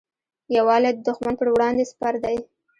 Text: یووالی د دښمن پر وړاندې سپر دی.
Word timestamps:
یووالی 0.55 0.91
د 0.93 0.99
دښمن 1.07 1.33
پر 1.39 1.47
وړاندې 1.53 1.89
سپر 1.91 2.13
دی. 2.23 2.37